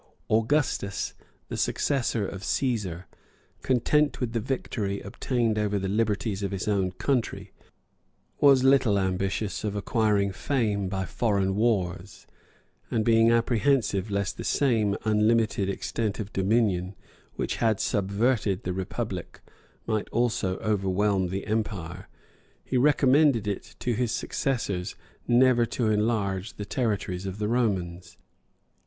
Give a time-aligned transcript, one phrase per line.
[0.31, 1.13] Augustus,
[1.47, 3.03] the successor of Cæsar,
[3.61, 7.51] content with the victory obtained over the liberties of his own country,
[8.39, 12.25] was little ambitious of acquiring fame by foreign wars;
[12.89, 16.95] and being apprehensive lest the same unlimited extent of dominion,
[17.35, 19.39] which had subverted the republic,
[19.85, 22.07] might also overwhelm the empire,
[22.65, 24.95] he recommended it to his successors
[25.27, 28.17] never to enlarge the territories of the Romans.